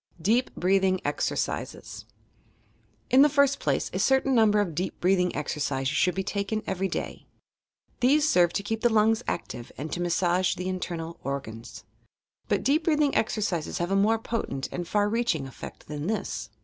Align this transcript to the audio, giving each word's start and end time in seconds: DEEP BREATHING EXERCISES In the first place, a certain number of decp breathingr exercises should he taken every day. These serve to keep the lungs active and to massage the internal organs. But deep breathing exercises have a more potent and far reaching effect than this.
DEEP 0.19 0.49
BREATHING 0.55 0.99
EXERCISES 1.05 2.05
In 3.11 3.21
the 3.21 3.29
first 3.29 3.59
place, 3.59 3.91
a 3.93 3.99
certain 3.99 4.33
number 4.33 4.59
of 4.59 4.69
decp 4.69 4.93
breathingr 4.99 5.35
exercises 5.35 5.95
should 5.95 6.17
he 6.17 6.23
taken 6.23 6.63
every 6.65 6.87
day. 6.87 7.27
These 7.99 8.27
serve 8.27 8.51
to 8.53 8.63
keep 8.63 8.81
the 8.81 8.89
lungs 8.91 9.21
active 9.27 9.71
and 9.77 9.93
to 9.93 10.01
massage 10.01 10.55
the 10.55 10.67
internal 10.69 11.19
organs. 11.23 11.83
But 12.47 12.63
deep 12.63 12.85
breathing 12.85 13.13
exercises 13.13 13.77
have 13.77 13.91
a 13.91 13.95
more 13.95 14.17
potent 14.17 14.67
and 14.71 14.87
far 14.87 15.07
reaching 15.07 15.45
effect 15.45 15.87
than 15.87 16.07
this. 16.07 16.49